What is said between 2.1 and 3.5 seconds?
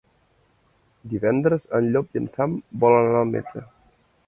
i en Sam volen anar al